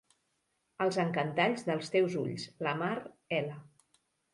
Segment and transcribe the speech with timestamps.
[0.85, 2.95] Els encantalls dels teus ulls: la mar,
[3.43, 3.65] ela!...